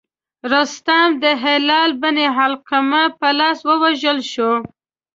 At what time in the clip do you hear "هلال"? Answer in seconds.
1.43-1.89